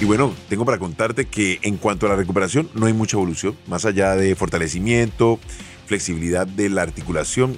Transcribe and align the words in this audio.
Y 0.00 0.04
bueno, 0.04 0.32
tengo 0.48 0.64
para 0.64 0.78
contarte 0.78 1.24
que 1.24 1.58
en 1.62 1.76
cuanto 1.76 2.06
a 2.06 2.08
la 2.08 2.14
recuperación 2.14 2.70
no 2.74 2.86
hay 2.86 2.92
mucha 2.92 3.16
evolución, 3.16 3.56
más 3.66 3.84
allá 3.84 4.14
de 4.14 4.36
fortalecimiento, 4.36 5.40
flexibilidad 5.86 6.46
de 6.46 6.68
la 6.68 6.82
articulación 6.82 7.56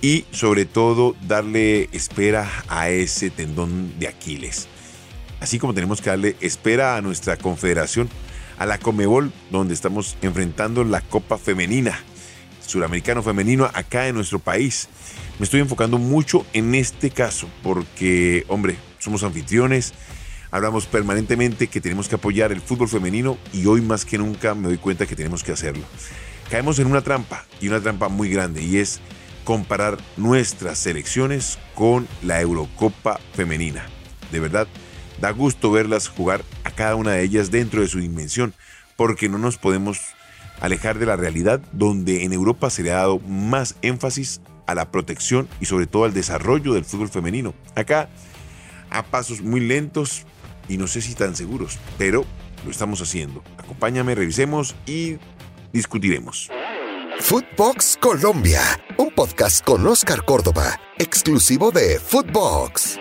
y 0.00 0.24
sobre 0.30 0.66
todo 0.66 1.16
darle 1.26 1.88
espera 1.90 2.48
a 2.68 2.90
ese 2.90 3.30
tendón 3.30 3.98
de 3.98 4.06
Aquiles. 4.06 4.68
Así 5.40 5.58
como 5.58 5.74
tenemos 5.74 6.00
que 6.00 6.10
darle 6.10 6.36
espera 6.40 6.96
a 6.96 7.02
nuestra 7.02 7.36
confederación, 7.36 8.08
a 8.56 8.66
la 8.66 8.78
Comebol, 8.78 9.32
donde 9.50 9.74
estamos 9.74 10.16
enfrentando 10.22 10.84
la 10.84 11.00
Copa 11.00 11.38
Femenina, 11.38 11.98
Suramericano 12.64 13.24
Femenino 13.24 13.68
acá 13.74 14.06
en 14.06 14.14
nuestro 14.14 14.38
país. 14.38 14.88
Me 15.40 15.44
estoy 15.44 15.58
enfocando 15.58 15.98
mucho 15.98 16.46
en 16.52 16.76
este 16.76 17.10
caso 17.10 17.48
porque, 17.64 18.44
hombre, 18.46 18.76
somos 19.00 19.24
anfitriones, 19.24 19.92
hablamos 20.50 20.86
permanentemente 20.86 21.68
que 21.68 21.80
tenemos 21.80 22.08
que 22.08 22.16
apoyar 22.16 22.52
el 22.52 22.60
fútbol 22.60 22.88
femenino 22.88 23.38
y 23.52 23.66
hoy 23.66 23.80
más 23.80 24.04
que 24.04 24.18
nunca 24.18 24.54
me 24.54 24.68
doy 24.68 24.78
cuenta 24.78 25.06
que 25.06 25.16
tenemos 25.16 25.44
que 25.44 25.52
hacerlo. 25.52 25.84
Caemos 26.50 26.78
en 26.78 26.86
una 26.88 27.02
trampa 27.02 27.44
y 27.60 27.68
una 27.68 27.80
trampa 27.80 28.08
muy 28.08 28.28
grande 28.28 28.62
y 28.62 28.78
es 28.78 29.00
comparar 29.44 29.98
nuestras 30.16 30.78
selecciones 30.78 31.58
con 31.74 32.08
la 32.22 32.40
Eurocopa 32.40 33.20
femenina. 33.34 33.86
De 34.32 34.40
verdad, 34.40 34.66
da 35.20 35.30
gusto 35.30 35.70
verlas 35.70 36.08
jugar 36.08 36.42
a 36.64 36.70
cada 36.70 36.96
una 36.96 37.12
de 37.12 37.22
ellas 37.22 37.50
dentro 37.50 37.80
de 37.80 37.88
su 37.88 38.00
dimensión, 38.00 38.54
porque 38.96 39.28
no 39.28 39.38
nos 39.38 39.58
podemos 39.58 40.00
alejar 40.60 40.98
de 40.98 41.06
la 41.06 41.16
realidad 41.16 41.60
donde 41.72 42.24
en 42.24 42.32
Europa 42.32 42.70
se 42.70 42.82
le 42.82 42.92
ha 42.92 42.96
dado 42.96 43.18
más 43.20 43.76
énfasis 43.82 44.40
a 44.66 44.74
la 44.74 44.90
protección 44.90 45.48
y 45.60 45.66
sobre 45.66 45.86
todo 45.86 46.04
al 46.04 46.12
desarrollo 46.12 46.74
del 46.74 46.84
fútbol 46.84 47.08
femenino. 47.08 47.54
Acá 47.74 48.08
a 48.90 49.04
pasos 49.04 49.40
muy 49.40 49.60
lentos 49.60 50.26
y 50.68 50.76
no 50.76 50.86
sé 50.86 51.00
si 51.00 51.14
tan 51.14 51.36
seguros, 51.36 51.78
pero 51.98 52.24
lo 52.64 52.70
estamos 52.70 53.00
haciendo. 53.00 53.42
Acompáñame, 53.58 54.14
revisemos 54.14 54.74
y 54.86 55.16
discutiremos. 55.72 56.50
Footbox 57.20 57.98
Colombia, 58.00 58.62
un 58.96 59.10
podcast 59.10 59.64
con 59.64 59.86
Oscar 59.86 60.24
Córdoba, 60.24 60.80
exclusivo 60.98 61.70
de 61.70 62.00
Footbox. 62.00 62.98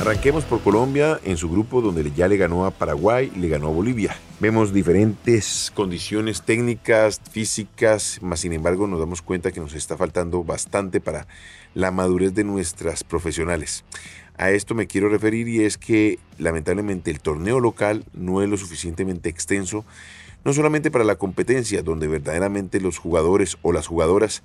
Arranquemos 0.00 0.44
por 0.44 0.62
Colombia 0.62 1.20
en 1.24 1.36
su 1.36 1.50
grupo 1.50 1.82
donde 1.82 2.10
ya 2.12 2.26
le 2.26 2.38
ganó 2.38 2.64
a 2.64 2.70
Paraguay 2.70 3.30
le 3.36 3.48
ganó 3.48 3.66
a 3.66 3.70
Bolivia. 3.70 4.16
Vemos 4.40 4.72
diferentes 4.72 5.70
condiciones 5.74 6.40
técnicas, 6.40 7.20
físicas, 7.30 8.18
más 8.22 8.40
sin 8.40 8.54
embargo 8.54 8.86
nos 8.86 8.98
damos 8.98 9.20
cuenta 9.20 9.52
que 9.52 9.60
nos 9.60 9.74
está 9.74 9.98
faltando 9.98 10.42
bastante 10.42 11.02
para 11.02 11.26
la 11.74 11.90
madurez 11.90 12.32
de 12.32 12.44
nuestras 12.44 13.04
profesionales. 13.04 13.84
A 14.38 14.50
esto 14.50 14.74
me 14.74 14.86
quiero 14.86 15.10
referir 15.10 15.48
y 15.48 15.64
es 15.64 15.76
que 15.76 16.18
lamentablemente 16.38 17.10
el 17.10 17.20
torneo 17.20 17.60
local 17.60 18.06
no 18.14 18.40
es 18.40 18.48
lo 18.48 18.56
suficientemente 18.56 19.28
extenso, 19.28 19.84
no 20.46 20.54
solamente 20.54 20.90
para 20.90 21.04
la 21.04 21.16
competencia, 21.16 21.82
donde 21.82 22.08
verdaderamente 22.08 22.80
los 22.80 22.96
jugadores 22.96 23.58
o 23.60 23.70
las 23.70 23.86
jugadoras 23.86 24.42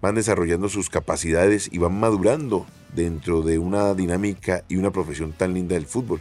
van 0.00 0.14
desarrollando 0.14 0.70
sus 0.70 0.88
capacidades 0.88 1.68
y 1.70 1.76
van 1.76 2.00
madurando 2.00 2.64
dentro 2.94 3.42
de 3.42 3.58
una 3.58 3.94
dinámica 3.94 4.64
y 4.68 4.76
una 4.76 4.90
profesión 4.90 5.32
tan 5.32 5.54
linda 5.54 5.74
del 5.74 5.86
fútbol. 5.86 6.20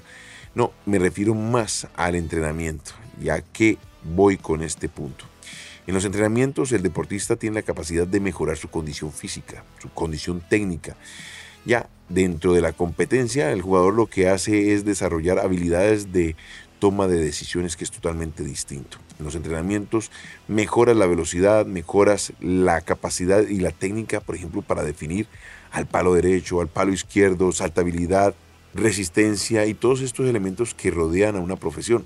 No, 0.56 0.72
me 0.86 1.00
refiero 1.00 1.34
más 1.34 1.88
al 1.96 2.16
entrenamiento. 2.16 2.92
¿Ya 3.22 3.42
que 3.42 3.78
voy 4.04 4.38
con 4.38 4.62
este 4.62 4.90
punto? 4.90 5.26
En 5.86 5.94
los 5.94 6.06
entrenamientos 6.06 6.72
el 6.72 6.82
deportista 6.82 7.36
tiene 7.36 7.56
la 7.56 7.62
capacidad 7.62 8.08
de 8.08 8.20
mejorar 8.20 8.58
su 8.58 8.70
condición 8.70 9.12
física, 9.12 9.64
su 9.80 9.90
condición 9.90 10.42
técnica. 10.48 10.96
Ya 11.66 11.90
dentro 12.10 12.54
de 12.54 12.62
la 12.62 12.74
competencia 12.74 13.52
el 13.52 13.62
jugador 13.62 13.94
lo 13.94 14.08
que 14.08 14.30
hace 14.30 14.74
es 14.74 14.86
desarrollar 14.86 15.40
habilidades 15.40 16.12
de 16.12 16.36
toma 16.84 17.08
de 17.08 17.16
decisiones 17.16 17.78
que 17.78 17.86
es 17.86 17.92
totalmente 17.92 18.44
distinto. 18.44 18.98
En 19.18 19.24
los 19.24 19.36
entrenamientos 19.36 20.12
mejoras 20.50 20.98
la 20.98 21.06
velocidad, 21.06 21.66
mejoras 21.66 22.34
la 22.42 22.82
capacidad 22.82 23.48
y 23.48 23.62
la 23.62 23.72
técnica, 23.72 24.20
por 24.20 24.36
ejemplo, 24.36 24.62
para 24.62 24.84
definir 24.84 25.28
al 25.72 25.86
palo 25.86 26.14
derecho, 26.14 26.60
al 26.60 26.68
palo 26.68 26.92
izquierdo, 26.92 27.54
saltabilidad, 27.54 28.36
resistencia 28.74 29.66
y 29.66 29.76
todos 29.76 30.02
estos 30.02 30.28
elementos 30.28 30.74
que 30.74 30.92
rodean 30.92 31.38
a 31.38 31.40
una 31.40 31.56
profesión. 31.56 32.06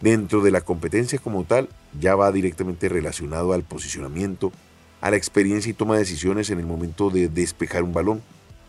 Dentro 0.00 0.42
de 0.42 0.52
la 0.52 0.60
competencia 0.60 1.18
como 1.18 1.42
tal, 1.42 1.68
ya 1.98 2.14
va 2.14 2.30
directamente 2.30 2.88
relacionado 2.88 3.52
al 3.52 3.64
posicionamiento, 3.64 4.52
a 5.00 5.10
la 5.10 5.16
experiencia 5.16 5.70
y 5.70 5.74
toma 5.74 5.94
de 5.94 6.02
decisiones 6.02 6.50
en 6.50 6.60
el 6.60 6.66
momento 6.66 7.10
de 7.10 7.28
despejar 7.28 7.82
un 7.82 7.92
balón. 7.92 8.22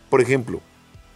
Por 0.10 0.22
ejemplo, 0.22 0.60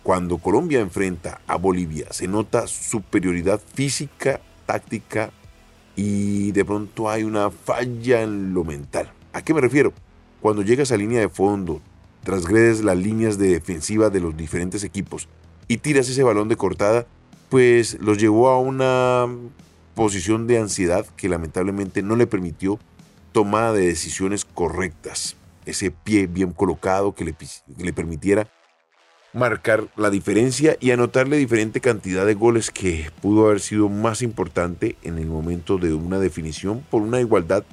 cuando 0.10 0.40
Colombia 0.40 0.80
enfrenta 0.80 1.40
a 1.46 1.56
Bolivia, 1.56 2.08
se 2.10 2.28
nota 2.28 2.66
superioridad 2.66 3.62
física, 3.76 4.42
táctica 4.66 5.30
y 5.96 6.52
de 6.52 6.66
pronto 6.66 7.12
hay 7.12 7.24
una 7.24 7.52
falla 7.52 8.24
en 8.24 8.56
lo 8.56 8.64
mental. 8.64 9.14
¿A 9.34 9.44
qué 9.44 9.54
me 9.54 9.62
refiero? 9.62 9.94
Cuando 10.42 10.64
llegas 10.64 10.92
a 10.92 10.98
línea 10.98 11.20
de 11.20 11.30
fondo, 11.30 11.80
transgredes 12.24 12.84
las 12.84 12.98
líneas 12.98 13.38
de 13.38 13.50
defensiva 13.50 14.10
de 14.10 14.20
los 14.20 14.36
diferentes 14.36 14.84
equipos 14.84 15.30
y 15.68 15.78
tiras 15.78 16.10
ese 16.10 16.24
balón 16.24 16.50
de 16.50 16.58
cortada, 16.58 17.06
pues 17.50 18.00
los 18.02 18.18
llevó 18.18 18.50
a 18.50 18.60
una 18.60 19.28
posición 19.94 20.48
de 20.48 20.58
ansiedad 20.58 21.06
que 21.18 21.30
lamentablemente 21.30 22.02
no 22.02 22.16
le 22.16 22.26
permitió 22.26 22.80
tomar 23.32 23.74
de 23.74 23.86
decisiones 23.86 24.44
correctas. 24.44 25.36
Ese 25.68 25.92
pie 25.92 26.26
bien 26.26 26.52
colocado 26.52 27.14
que 27.14 27.26
le 27.78 27.94
permitiera 27.94 28.50
marcar 29.34 29.88
la 29.96 30.10
diferencia 30.10 30.78
y 30.80 30.92
anotarle 30.92 31.38
diferente 31.38 31.82
cantidad 31.82 32.26
de 32.26 32.34
goles 32.34 32.72
que 32.72 33.12
pudo 33.22 33.46
haber 33.46 33.60
sido 33.60 33.90
más 33.90 34.22
importante 34.22 34.96
en 35.04 35.18
el 35.18 35.28
momento 35.28 35.78
de 35.78 35.94
una 35.94 36.20
definición 36.20 36.84
por 36.90 37.02
una 37.02 37.20
igualdad 37.20 37.64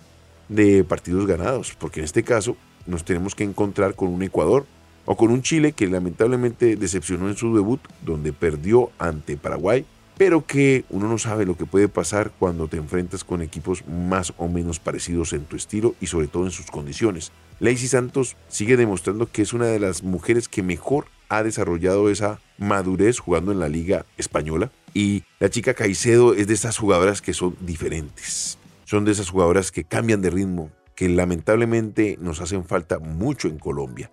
de 0.48 0.84
partidos 0.84 1.26
ganados, 1.26 1.74
porque 1.78 2.00
en 2.00 2.04
este 2.04 2.22
caso 2.22 2.56
nos 2.86 3.04
tenemos 3.04 3.34
que 3.34 3.44
encontrar 3.44 3.94
con 3.94 4.08
un 4.08 4.22
Ecuador 4.22 4.66
o 5.06 5.16
con 5.16 5.30
un 5.30 5.42
Chile 5.42 5.72
que 5.72 5.86
lamentablemente 5.86 6.76
decepcionó 6.76 7.28
en 7.28 7.36
su 7.36 7.54
debut, 7.54 7.80
donde 8.02 8.32
perdió 8.32 8.90
ante 8.98 9.36
Paraguay, 9.36 9.86
pero 10.18 10.46
que 10.46 10.84
uno 10.90 11.08
no 11.08 11.18
sabe 11.18 11.46
lo 11.46 11.56
que 11.56 11.66
puede 11.66 11.88
pasar 11.88 12.32
cuando 12.38 12.68
te 12.68 12.76
enfrentas 12.76 13.22
con 13.22 13.42
equipos 13.42 13.86
más 13.86 14.32
o 14.36 14.48
menos 14.48 14.80
parecidos 14.80 15.32
en 15.32 15.44
tu 15.44 15.56
estilo 15.56 15.94
y 16.00 16.06
sobre 16.06 16.26
todo 16.26 16.44
en 16.44 16.50
sus 16.50 16.66
condiciones. 16.66 17.32
Lacey 17.60 17.88
Santos 17.88 18.36
sigue 18.48 18.76
demostrando 18.76 19.30
que 19.30 19.42
es 19.42 19.52
una 19.52 19.66
de 19.66 19.78
las 19.78 20.02
mujeres 20.02 20.48
que 20.48 20.62
mejor 20.62 21.06
ha 21.28 21.42
desarrollado 21.42 22.10
esa 22.10 22.41
madurez 22.59 23.19
jugando 23.19 23.53
en 23.53 23.60
la 23.60 23.69
liga 23.69 24.04
española. 24.16 24.70
Y 24.94 25.25
la 25.41 25.50
chica 25.50 25.75
Caicedo 25.75 26.34
es 26.34 26.47
de 26.47 26.54
esas 26.54 26.78
jugadoras 26.78 27.20
que 27.20 27.34
son 27.34 27.56
diferentes. 27.60 28.59
Son 28.84 29.04
de 29.04 29.12
esas 29.12 29.31
jugadoras 29.31 29.72
que 29.72 29.84
cambian 29.84 30.22
de 30.22 30.31
ritmo, 30.31 30.70
que 30.94 31.09
lamentablemente 31.09 32.16
nos 32.20 32.41
hacen 32.41 32.65
falta 32.65 32.98
mucho 32.98 33.48
en 33.48 33.59
Colombia. 33.59 34.10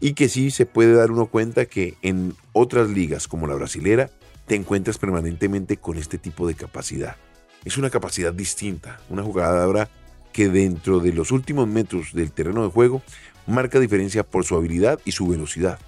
Y 0.00 0.14
que 0.14 0.28
sí 0.28 0.50
se 0.50 0.66
puede 0.66 0.92
dar 0.94 1.10
uno 1.10 1.26
cuenta 1.26 1.66
que 1.66 1.96
en 2.02 2.34
otras 2.52 2.88
ligas 2.88 3.28
como 3.28 3.46
la 3.46 3.54
brasilera 3.54 4.10
te 4.46 4.54
encuentras 4.54 4.98
permanentemente 4.98 5.76
con 5.76 5.96
este 5.96 6.18
tipo 6.18 6.46
de 6.46 6.54
capacidad. 6.54 7.16
Es 7.64 7.78
una 7.78 7.90
capacidad 7.90 8.32
distinta, 8.32 9.00
una 9.08 9.22
jugadora 9.22 9.88
que 10.32 10.48
dentro 10.48 11.00
de 11.00 11.12
los 11.12 11.32
últimos 11.32 11.66
metros 11.66 12.12
del 12.12 12.30
terreno 12.30 12.62
de 12.62 12.70
juego 12.70 13.02
marca 13.46 13.80
diferencia 13.80 14.22
por 14.22 14.44
su 14.44 14.54
habilidad 14.54 15.00
y 15.04 15.12
su 15.12 15.28
velocidad. 15.28 15.78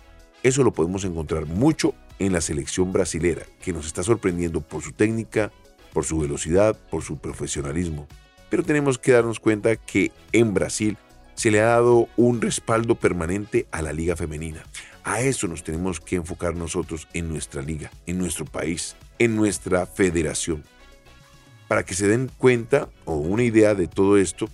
Eso 0.42 0.62
lo 0.62 0.72
podemos 0.72 1.04
encontrar 1.04 1.46
mucho 1.46 1.94
en 2.18 2.32
la 2.32 2.40
selección 2.40 2.92
brasilera, 2.92 3.42
que 3.62 3.72
nos 3.72 3.86
está 3.86 4.02
sorprendiendo 4.02 4.60
por 4.60 4.82
su 4.82 4.92
técnica, 4.92 5.52
por 5.92 6.04
su 6.04 6.18
velocidad, 6.18 6.76
por 6.90 7.02
su 7.02 7.18
profesionalismo. 7.18 8.06
Pero 8.50 8.62
tenemos 8.62 8.98
que 8.98 9.12
darnos 9.12 9.40
cuenta 9.40 9.76
que 9.76 10.12
en 10.32 10.54
Brasil 10.54 10.96
se 11.34 11.50
le 11.50 11.60
ha 11.60 11.66
dado 11.66 12.08
un 12.16 12.40
respaldo 12.40 12.94
permanente 12.96 13.66
a 13.70 13.82
la 13.82 13.92
liga 13.92 14.16
femenina. 14.16 14.64
A 15.04 15.20
eso 15.20 15.46
nos 15.46 15.62
tenemos 15.62 16.00
que 16.00 16.16
enfocar 16.16 16.54
nosotros 16.54 17.08
en 17.12 17.28
nuestra 17.28 17.62
liga, 17.62 17.90
en 18.06 18.18
nuestro 18.18 18.44
país, 18.44 18.96
en 19.18 19.36
nuestra 19.36 19.86
federación. 19.86 20.64
Para 21.66 21.84
que 21.84 21.94
se 21.94 22.08
den 22.08 22.30
cuenta 22.38 22.88
o 23.04 23.14
una 23.14 23.42
idea 23.42 23.74
de 23.74 23.86
todo 23.86 24.16
esto, 24.16 24.48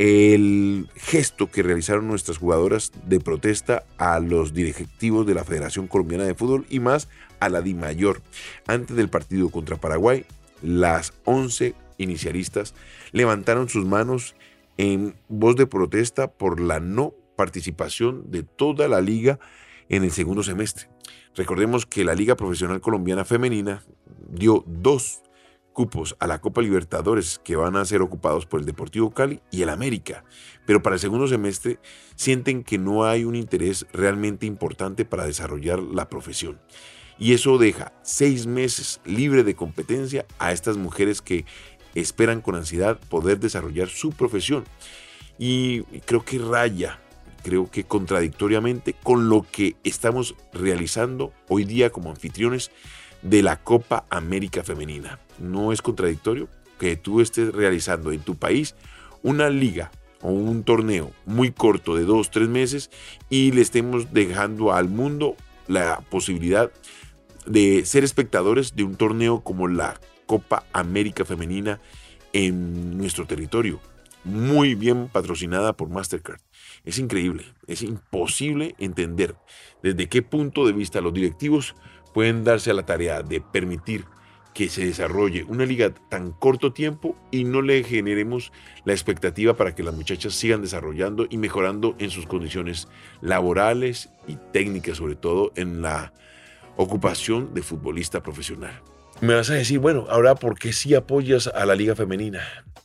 el 0.00 0.88
gesto 0.94 1.50
que 1.50 1.62
realizaron 1.62 2.08
nuestras 2.08 2.38
jugadoras 2.38 2.90
de 3.04 3.20
protesta 3.20 3.84
a 3.98 4.18
los 4.18 4.54
directivos 4.54 5.26
de 5.26 5.34
la 5.34 5.44
Federación 5.44 5.88
Colombiana 5.88 6.24
de 6.24 6.34
Fútbol 6.34 6.64
y 6.70 6.80
más 6.80 7.06
a 7.38 7.50
la 7.50 7.60
DIMAYOR. 7.60 8.22
Antes 8.66 8.96
del 8.96 9.10
partido 9.10 9.50
contra 9.50 9.76
Paraguay, 9.76 10.24
las 10.62 11.12
11 11.26 11.74
inicialistas 11.98 12.74
levantaron 13.12 13.68
sus 13.68 13.84
manos 13.84 14.34
en 14.78 15.16
voz 15.28 15.54
de 15.56 15.66
protesta 15.66 16.30
por 16.32 16.60
la 16.60 16.80
no 16.80 17.12
participación 17.36 18.30
de 18.30 18.42
toda 18.42 18.88
la 18.88 19.02
liga 19.02 19.38
en 19.90 20.02
el 20.02 20.12
segundo 20.12 20.42
semestre. 20.42 20.88
Recordemos 21.36 21.84
que 21.84 22.06
la 22.06 22.14
Liga 22.14 22.36
Profesional 22.36 22.80
Colombiana 22.80 23.26
Femenina 23.26 23.82
dio 24.30 24.64
dos 24.66 25.20
cupos 25.72 26.16
a 26.18 26.26
la 26.26 26.40
Copa 26.40 26.62
Libertadores 26.62 27.40
que 27.42 27.56
van 27.56 27.76
a 27.76 27.84
ser 27.84 28.02
ocupados 28.02 28.46
por 28.46 28.60
el 28.60 28.66
Deportivo 28.66 29.10
Cali 29.10 29.40
y 29.50 29.62
el 29.62 29.68
América, 29.68 30.24
pero 30.66 30.82
para 30.82 30.96
el 30.96 31.00
segundo 31.00 31.26
semestre 31.28 31.78
sienten 32.16 32.64
que 32.64 32.78
no 32.78 33.04
hay 33.04 33.24
un 33.24 33.34
interés 33.34 33.86
realmente 33.92 34.46
importante 34.46 35.04
para 35.04 35.26
desarrollar 35.26 35.80
la 35.80 36.08
profesión. 36.08 36.60
Y 37.18 37.34
eso 37.34 37.58
deja 37.58 37.92
seis 38.02 38.46
meses 38.46 39.00
libre 39.04 39.44
de 39.44 39.54
competencia 39.54 40.26
a 40.38 40.52
estas 40.52 40.76
mujeres 40.76 41.20
que 41.20 41.44
esperan 41.94 42.40
con 42.40 42.54
ansiedad 42.54 42.98
poder 43.08 43.38
desarrollar 43.38 43.88
su 43.88 44.10
profesión. 44.10 44.64
Y 45.38 45.82
creo 46.06 46.24
que 46.24 46.38
raya, 46.38 47.00
creo 47.42 47.70
que 47.70 47.84
contradictoriamente 47.84 48.94
con 49.02 49.28
lo 49.28 49.46
que 49.50 49.76
estamos 49.84 50.34
realizando 50.52 51.32
hoy 51.48 51.64
día 51.64 51.90
como 51.90 52.10
anfitriones 52.10 52.70
de 53.22 53.42
la 53.42 53.56
Copa 53.56 54.06
América 54.10 54.62
Femenina. 54.62 55.18
¿No 55.38 55.72
es 55.72 55.82
contradictorio 55.82 56.48
que 56.78 56.96
tú 56.96 57.20
estés 57.20 57.52
realizando 57.52 58.12
en 58.12 58.20
tu 58.20 58.36
país 58.36 58.74
una 59.22 59.50
liga 59.50 59.90
o 60.22 60.30
un 60.30 60.64
torneo 60.64 61.12
muy 61.26 61.50
corto 61.50 61.94
de 61.94 62.04
dos, 62.04 62.30
tres 62.30 62.48
meses 62.48 62.90
y 63.28 63.52
le 63.52 63.60
estemos 63.60 64.12
dejando 64.12 64.72
al 64.72 64.88
mundo 64.88 65.36
la 65.68 66.00
posibilidad 66.10 66.70
de 67.46 67.84
ser 67.84 68.04
espectadores 68.04 68.76
de 68.76 68.84
un 68.84 68.96
torneo 68.96 69.40
como 69.40 69.68
la 69.68 70.00
Copa 70.26 70.64
América 70.72 71.24
Femenina 71.24 71.80
en 72.32 72.96
nuestro 72.96 73.26
territorio, 73.26 73.80
muy 74.24 74.74
bien 74.74 75.08
patrocinada 75.08 75.72
por 75.72 75.88
Mastercard. 75.88 76.40
Es 76.84 76.98
increíble, 76.98 77.44
es 77.66 77.82
imposible 77.82 78.74
entender 78.78 79.34
desde 79.82 80.08
qué 80.08 80.22
punto 80.22 80.66
de 80.66 80.72
vista 80.72 81.00
los 81.00 81.14
directivos 81.14 81.74
pueden 82.12 82.44
darse 82.44 82.70
a 82.70 82.74
la 82.74 82.86
tarea 82.86 83.22
de 83.22 83.40
permitir 83.40 84.04
que 84.54 84.68
se 84.68 84.84
desarrolle 84.84 85.44
una 85.44 85.64
liga 85.64 85.94
tan 86.08 86.32
corto 86.32 86.72
tiempo 86.72 87.16
y 87.30 87.44
no 87.44 87.62
le 87.62 87.84
generemos 87.84 88.52
la 88.84 88.92
expectativa 88.92 89.54
para 89.54 89.74
que 89.74 89.82
las 89.82 89.94
muchachas 89.94 90.34
sigan 90.34 90.62
desarrollando 90.62 91.26
y 91.30 91.38
mejorando 91.38 91.94
en 91.98 92.10
sus 92.10 92.26
condiciones 92.26 92.88
laborales 93.20 94.10
y 94.26 94.36
técnicas, 94.52 94.96
sobre 94.96 95.14
todo 95.14 95.52
en 95.54 95.82
la 95.82 96.12
ocupación 96.76 97.54
de 97.54 97.62
futbolista 97.62 98.22
profesional. 98.22 98.82
Me 99.20 99.34
vas 99.34 99.50
a 99.50 99.54
decir, 99.54 99.78
bueno, 99.78 100.06
ahora, 100.08 100.34
¿por 100.34 100.58
qué 100.58 100.72
sí 100.72 100.94
apoyas 100.94 101.46
a 101.46 101.66
la 101.66 101.74
liga 101.74 101.94
femenina? 101.94 102.40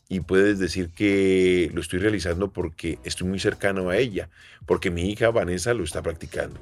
Y 0.10 0.19
puedes 0.19 0.60
decir 0.60 0.89
que 0.89 1.72
lo 1.74 1.81
estoy 1.81 2.00
realizando 2.00 2.51
porque 2.51 3.00
estoy 3.06 3.27
muy 3.27 3.39
cercano 3.39 3.89
a 3.89 3.98
ella, 3.98 4.30
porque 4.66 4.92
mi 4.92 5.10
hija 5.10 5.31
Vanessa 5.31 5.74
lo 5.74 5.83
está 5.83 6.01
practicando. 6.01 6.60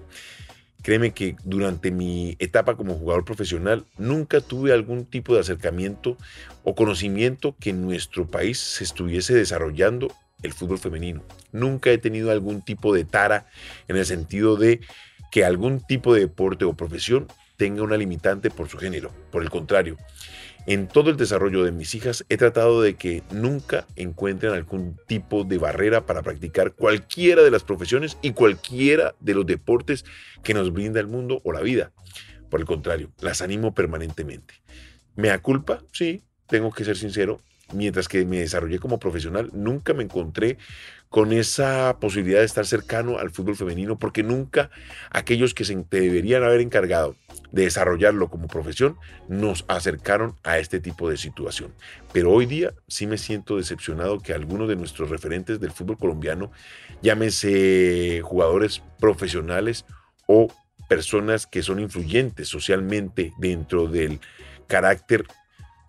Créeme 0.83 1.11
que 1.11 1.37
durante 1.45 1.91
mi 1.91 2.35
etapa 2.39 2.75
como 2.75 2.95
jugador 2.95 3.23
profesional 3.23 3.85
nunca 3.97 4.41
tuve 4.41 4.73
algún 4.73 5.05
tipo 5.05 5.33
de 5.33 5.39
acercamiento 5.39 6.17
o 6.63 6.75
conocimiento 6.75 7.55
que 7.57 7.69
en 7.69 7.81
nuestro 7.81 8.27
país 8.27 8.59
se 8.59 8.83
estuviese 8.83 9.33
desarrollando 9.33 10.13
el 10.43 10.51
fútbol 10.51 10.77
femenino. 10.77 11.23
Nunca 11.53 11.89
he 11.89 11.97
tenido 11.97 12.31
algún 12.31 12.61
tipo 12.61 12.93
de 12.93 13.05
tara 13.05 13.47
en 13.87 13.95
el 13.95 14.05
sentido 14.05 14.57
de 14.57 14.81
que 15.31 15.45
algún 15.45 15.79
tipo 15.79 16.13
de 16.13 16.19
deporte 16.19 16.65
o 16.65 16.73
profesión 16.73 17.27
tenga 17.55 17.81
una 17.81 17.95
limitante 17.95 18.49
por 18.49 18.67
su 18.67 18.77
género. 18.77 19.09
Por 19.31 19.41
el 19.41 19.49
contrario, 19.49 19.97
en 20.65 20.87
todo 20.87 21.09
el 21.09 21.17
desarrollo 21.17 21.63
de 21.63 21.71
mis 21.71 21.93
hijas 21.95 22.25
he 22.29 22.37
tratado 22.37 22.81
de 22.81 22.95
que 22.95 23.23
nunca 23.31 23.85
encuentren 23.95 24.53
algún 24.53 24.97
tipo 25.07 25.43
de 25.43 25.57
barrera 25.57 26.05
para 26.05 26.21
practicar 26.21 26.73
cualquiera 26.73 27.43
de 27.43 27.51
las 27.51 27.63
profesiones 27.63 28.17
y 28.21 28.31
cualquiera 28.31 29.15
de 29.19 29.33
los 29.33 29.45
deportes 29.45 30.05
que 30.43 30.53
nos 30.53 30.71
brinda 30.71 30.99
el 30.99 31.07
mundo 31.07 31.41
o 31.43 31.51
la 31.51 31.61
vida. 31.61 31.91
Por 32.49 32.59
el 32.59 32.65
contrario, 32.65 33.11
las 33.19 33.41
animo 33.41 33.73
permanentemente. 33.73 34.53
¿Me 35.15 35.29
da 35.29 35.39
culpa? 35.39 35.83
Sí, 35.91 36.23
tengo 36.47 36.71
que 36.71 36.85
ser 36.85 36.97
sincero. 36.97 37.41
Mientras 37.71 38.07
que 38.07 38.25
me 38.25 38.39
desarrollé 38.39 38.79
como 38.79 38.99
profesional, 38.99 39.49
nunca 39.53 39.93
me 39.93 40.03
encontré 40.03 40.57
con 41.09 41.31
esa 41.31 41.97
posibilidad 41.99 42.39
de 42.39 42.45
estar 42.45 42.65
cercano 42.65 43.19
al 43.19 43.29
fútbol 43.29 43.55
femenino, 43.55 43.99
porque 43.99 44.23
nunca 44.23 44.71
aquellos 45.11 45.53
que 45.53 45.63
se 45.63 45.75
deberían 45.91 46.43
haber 46.43 46.59
encargado 46.59 47.15
de 47.51 47.65
desarrollarlo 47.65 48.29
como 48.29 48.47
profesión 48.47 48.97
nos 49.27 49.63
acercaron 49.67 50.35
a 50.43 50.57
este 50.57 50.79
tipo 50.79 51.09
de 51.09 51.17
situación. 51.17 51.71
Pero 52.11 52.31
hoy 52.31 52.47
día 52.47 52.73
sí 52.87 53.05
me 53.05 53.19
siento 53.19 53.57
decepcionado 53.57 54.19
que 54.19 54.33
algunos 54.33 54.67
de 54.67 54.75
nuestros 54.75 55.11
referentes 55.11 55.59
del 55.59 55.71
fútbol 55.71 55.99
colombiano, 55.99 56.51
llámese 57.03 58.21
jugadores 58.23 58.81
profesionales 58.99 59.85
o 60.25 60.47
personas 60.89 61.45
que 61.45 61.61
son 61.61 61.79
influyentes 61.79 62.47
socialmente 62.47 63.33
dentro 63.37 63.87
del 63.87 64.19
carácter 64.67 65.25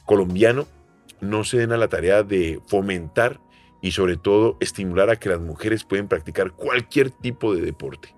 colombiano, 0.04 0.66
no 1.24 1.44
se 1.44 1.58
den 1.58 1.72
a 1.72 1.76
la 1.76 1.88
tarea 1.88 2.22
de 2.22 2.60
fomentar 2.66 3.40
y 3.80 3.90
sobre 3.90 4.16
todo 4.16 4.56
estimular 4.60 5.10
a 5.10 5.16
que 5.16 5.28
las 5.28 5.40
mujeres 5.40 5.84
pueden 5.84 6.08
practicar 6.08 6.52
cualquier 6.52 7.10
tipo 7.10 7.54
de 7.54 7.60
deporte. 7.62 8.14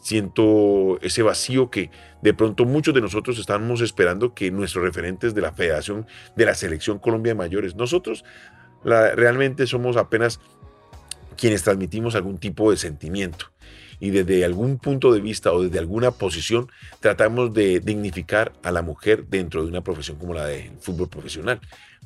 Siento 0.00 0.98
ese 1.02 1.22
vacío 1.22 1.68
que 1.68 1.90
de 2.22 2.32
pronto 2.32 2.64
muchos 2.64 2.94
de 2.94 3.00
nosotros 3.00 3.38
estamos 3.38 3.80
esperando 3.80 4.34
que 4.34 4.50
nuestros 4.50 4.84
referentes 4.84 5.34
de 5.34 5.40
la 5.40 5.52
Federación 5.52 6.06
de 6.36 6.44
la 6.46 6.54
Selección 6.54 6.98
Colombia 6.98 7.32
de 7.32 7.38
Mayores, 7.38 7.74
nosotros 7.74 8.24
realmente 8.84 9.66
somos 9.66 9.96
apenas 9.96 10.40
quienes 11.36 11.62
transmitimos 11.62 12.14
algún 12.14 12.38
tipo 12.38 12.70
de 12.70 12.76
sentimiento 12.76 13.46
y 14.00 14.10
desde 14.10 14.44
algún 14.44 14.78
punto 14.78 15.12
de 15.12 15.20
vista 15.20 15.52
o 15.52 15.62
desde 15.62 15.78
alguna 15.78 16.10
posición 16.10 16.68
tratamos 17.00 17.52
de 17.54 17.80
dignificar 17.80 18.52
a 18.62 18.70
la 18.70 18.82
mujer 18.82 19.26
dentro 19.26 19.62
de 19.62 19.68
una 19.68 19.82
profesión 19.82 20.18
como 20.18 20.34
la 20.34 20.46
del 20.46 20.70
fútbol 20.80 21.08
profesional. 21.08 21.60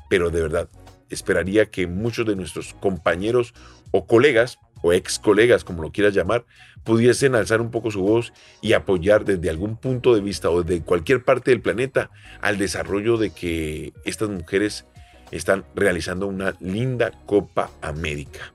Pero 0.08 0.30
de 0.30 0.42
verdad, 0.42 0.68
esperaría 1.08 1.66
que 1.66 1.86
muchos 1.86 2.26
de 2.26 2.36
nuestros 2.36 2.74
compañeros 2.74 3.54
o 3.90 4.06
colegas, 4.06 4.58
o 4.82 4.92
ex 4.92 5.18
colegas, 5.18 5.64
como 5.64 5.82
lo 5.82 5.92
quieras 5.92 6.14
llamar, 6.14 6.46
pudiesen 6.84 7.34
alzar 7.34 7.60
un 7.60 7.70
poco 7.70 7.90
su 7.90 8.00
voz 8.00 8.32
y 8.62 8.72
apoyar 8.72 9.24
desde 9.24 9.50
algún 9.50 9.76
punto 9.76 10.14
de 10.14 10.22
vista 10.22 10.48
o 10.48 10.62
desde 10.62 10.82
cualquier 10.82 11.22
parte 11.24 11.50
del 11.50 11.60
planeta 11.60 12.10
al 12.40 12.56
desarrollo 12.56 13.18
de 13.18 13.30
que 13.30 13.92
estas 14.04 14.30
mujeres 14.30 14.86
están 15.30 15.64
realizando 15.74 16.26
una 16.26 16.54
linda 16.60 17.12
Copa 17.26 17.70
América. 17.82 18.52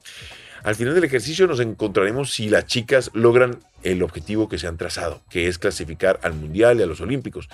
Al 0.65 0.73
final 0.73 0.95
del 0.95 1.03
ejercicio 1.03 1.45
nos 1.45 1.59
encontraremos 1.59 2.33
si 2.33 2.49
las 2.49 2.65
chicas 2.65 3.11
logran 3.13 3.59
el 3.83 4.01
objetivo 4.01 4.49
que 4.49 4.57
se 4.57 4.65
han 4.65 4.77
trazado, 4.77 5.21
que 5.29 5.47
es 5.47 5.59
clasificar 5.59 6.19
al 6.23 6.33
Mundial 6.33 6.79
y 6.79 6.81
a 6.81 6.87
los 6.87 7.01
Olímpicos. 7.01 7.49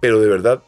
Pero 0.00 0.18
de 0.18 0.30
verdad, 0.30 0.62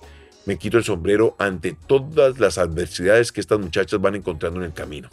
me 0.45 0.59
quito 0.59 0.77
el 0.77 0.85
sombrero 0.85 1.35
ante 1.39 1.75
todas 1.87 2.39
las 2.39 2.59
adversidades 2.59 3.33
que 3.33 3.41
estas 3.41 3.59
muchachas 3.61 3.99
van 3.99 4.15
encontrando 4.15 4.61
en 4.61 4.67
el 4.67 4.75
camino. 4.75 5.09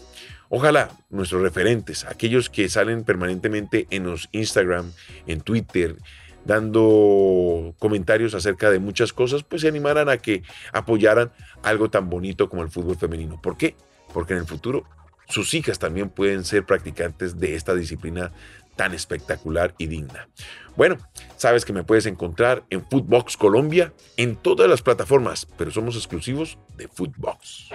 Ojalá 0.49 0.91
nuestros 1.09 1.41
referentes, 1.41 2.03
aquellos 2.03 2.49
que 2.49 2.67
salen 2.67 3.05
permanentemente 3.05 3.87
en 3.89 4.03
los 4.03 4.27
Instagram, 4.33 4.91
en 5.25 5.39
Twitter, 5.39 5.95
dando 6.43 7.75
comentarios 7.79 8.33
acerca 8.33 8.69
de 8.69 8.79
muchas 8.79 9.13
cosas, 9.13 9.43
pues 9.43 9.61
se 9.61 9.69
animaran 9.69 10.09
a 10.09 10.17
que 10.17 10.43
apoyaran 10.73 11.31
algo 11.63 11.89
tan 11.89 12.09
bonito 12.09 12.49
como 12.49 12.61
el 12.61 12.69
fútbol 12.69 12.97
femenino. 12.97 13.39
¿Por 13.41 13.55
qué? 13.55 13.77
Porque 14.13 14.33
en 14.33 14.39
el 14.39 14.45
futuro 14.45 14.83
sus 15.27 15.53
hijas 15.53 15.79
también 15.79 16.09
pueden 16.09 16.43
ser 16.43 16.65
practicantes 16.65 17.39
de 17.39 17.55
esta 17.55 17.73
disciplina 17.75 18.31
tan 18.75 18.93
espectacular 18.93 19.75
y 19.77 19.87
digna. 19.87 20.27
Bueno, 20.75 20.97
sabes 21.37 21.65
que 21.65 21.73
me 21.73 21.83
puedes 21.83 22.05
encontrar 22.05 22.63
en 22.69 22.83
Footbox 22.87 23.37
Colombia 23.37 23.93
en 24.17 24.35
todas 24.35 24.69
las 24.69 24.81
plataformas, 24.81 25.47
pero 25.57 25.71
somos 25.71 25.95
exclusivos 25.95 26.57
de 26.75 26.87
Footbox. 26.87 27.69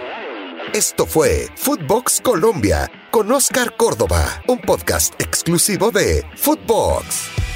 Esto 0.73 1.05
fue 1.05 1.47
Footbox 1.55 2.21
Colombia 2.21 2.91
con 3.11 3.31
Oscar 3.31 3.75
Córdoba, 3.75 4.43
un 4.47 4.59
podcast 4.59 5.19
exclusivo 5.19 5.89
de 5.89 6.23
Footbox. 6.35 7.48